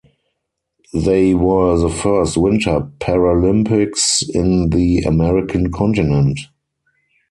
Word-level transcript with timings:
They 0.95 1.35
were 1.35 1.77
the 1.77 1.91
first 1.91 2.35
Winter 2.35 2.89
Paralympics 2.99 4.23
in 4.33 4.71
the 4.71 5.01
American 5.01 5.71
continent. 5.71 6.39